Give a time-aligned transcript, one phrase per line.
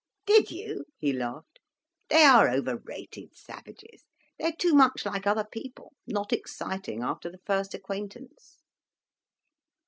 [0.25, 1.59] "Did you?" he laughed.
[2.09, 4.03] "They are over rated, savages.
[4.39, 8.57] They're too much like other people, not exciting, after the first acquaintance."